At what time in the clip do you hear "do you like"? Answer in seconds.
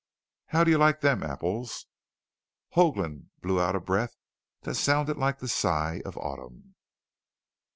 0.63-1.01